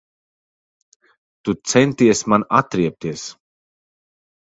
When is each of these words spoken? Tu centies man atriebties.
Tu 1.43 1.55
centies 1.75 2.25
man 2.35 2.49
atriebties. 2.63 3.31